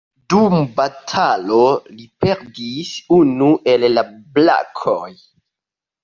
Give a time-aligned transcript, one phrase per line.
[0.33, 1.57] Dum batalo
[1.97, 4.05] li perdis unu el la
[4.39, 5.11] brakoj.